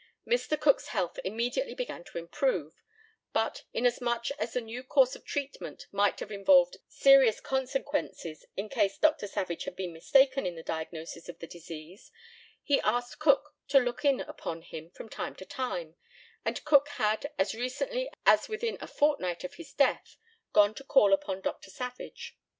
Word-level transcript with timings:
Mr. 0.27 0.59
Cook's 0.59 0.87
health 0.87 1.19
immediately 1.23 1.75
began 1.75 2.03
to 2.05 2.17
improve; 2.17 2.73
but, 3.33 3.65
inasmuch 3.71 4.31
as 4.39 4.53
the 4.53 4.59
new 4.61 4.81
course 4.81 5.15
of 5.15 5.23
treatment 5.23 5.85
might 5.91 6.19
have 6.21 6.31
involved 6.31 6.77
serious 6.87 7.39
consequences 7.39 8.43
in 8.57 8.67
case 8.67 8.97
Dr. 8.97 9.27
Savage 9.27 9.65
had 9.65 9.75
been 9.75 9.93
mistaken 9.93 10.47
in 10.47 10.55
the 10.55 10.63
diagnosis 10.63 11.29
of 11.29 11.37
the 11.37 11.45
disease, 11.45 12.09
he 12.63 12.81
asked 12.81 13.19
Cook 13.19 13.53
to 13.67 13.77
look 13.77 14.03
in 14.03 14.21
upon 14.21 14.63
him 14.63 14.89
from 14.89 15.07
time 15.07 15.35
to 15.35 15.45
time, 15.45 15.95
and 16.43 16.65
Cook 16.65 16.87
had, 16.93 17.31
as 17.37 17.53
recently 17.53 18.09
as 18.25 18.49
within 18.49 18.79
a 18.81 18.87
fortnight 18.87 19.43
of 19.43 19.53
his 19.53 19.71
death, 19.71 20.17
gone 20.51 20.73
to 20.73 20.83
call 20.83 21.13
upon 21.13 21.41
Dr. 21.41 21.69
Savage. 21.69 22.35